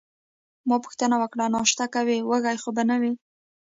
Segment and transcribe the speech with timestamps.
[0.67, 3.11] ما پوښتنه وکړه: ناشته کوې، وږې خو به نه یې؟